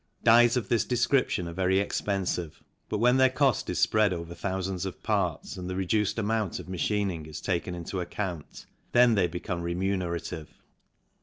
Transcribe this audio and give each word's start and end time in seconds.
48 0.23 0.23
THE 0.23 0.25
CYCLE 0.25 0.31
INDUSTRY 0.39 0.49
Dies 0.49 0.57
of 0.65 0.69
this 0.69 0.85
description 0.85 1.47
are 1.47 1.53
very 1.53 1.79
expensive, 1.79 2.63
but 2.89 2.97
when 2.97 3.17
their 3.17 3.29
cost 3.29 3.69
is 3.69 3.77
spread 3.79 4.11
over 4.11 4.33
thousands 4.33 4.87
of 4.87 5.03
parts 5.03 5.57
and 5.57 5.69
the 5.69 5.75
reduced 5.75 6.17
amount 6.17 6.57
of 6.59 6.67
machining 6.67 7.27
is 7.27 7.39
taken 7.39 7.75
into 7.75 8.01
account, 8.01 8.65
then 8.93 9.13
they 9.13 9.27
become 9.27 9.61
remunerative. 9.61 10.49